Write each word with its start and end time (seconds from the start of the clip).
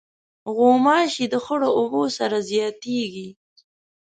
غوماشې 0.55 1.25
د 1.29 1.35
خړو 1.43 1.69
اوبو 1.79 2.03
سره 2.17 2.37
زیاتیږي. 2.49 3.29